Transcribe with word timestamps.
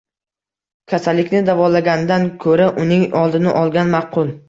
Kasallikni 0.93 1.43
davolagandan 1.51 2.27
ko‘ra 2.47 2.73
uning 2.87 3.09
oldini 3.25 3.57
olgan 3.65 3.99
ma’qul 3.99 4.39